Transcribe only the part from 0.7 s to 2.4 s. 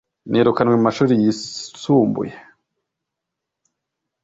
mu mashuri yisumbuye